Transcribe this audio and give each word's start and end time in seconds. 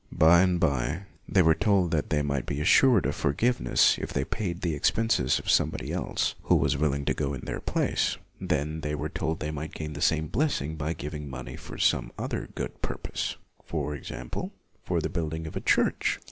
By 0.11 0.41
and 0.41 0.59
by, 0.59 1.03
they 1.29 1.43
were 1.43 1.53
told 1.53 1.91
that 1.91 2.09
they 2.09 2.23
might 2.23 2.47
be 2.47 2.59
assured 2.59 3.05
of 3.05 3.13
forgiveness 3.15 3.99
if 3.99 4.11
they 4.11 4.25
paid 4.25 4.61
the 4.63 4.73
expenses 4.73 5.37
of 5.37 5.47
somebody 5.47 5.93
else 5.93 6.33
who 6.45 6.55
was 6.55 6.75
willing 6.75 7.05
to 7.05 7.13
go 7.13 7.35
in 7.35 7.41
their 7.41 7.59
place. 7.59 8.17
Then 8.39 8.81
they 8.81 8.95
were 8.95 9.09
told 9.09 9.39
they 9.39 9.51
might 9.51 9.75
gain 9.75 9.89
LUTHER 9.89 10.01
5 10.01 10.01
the 10.01 10.07
same 10.07 10.27
blessing 10.29 10.75
by 10.75 10.93
giving 10.93 11.29
money 11.29 11.55
for 11.55 11.77
some 11.77 12.11
other 12.17 12.49
good 12.55 12.81
purpose; 12.81 13.37
for 13.63 13.93
example, 13.93 14.51
for 14.83 15.01
the 15.01 15.07
building 15.09 15.45
of 15.45 15.55
a 15.55 15.61
church. 15.61 16.19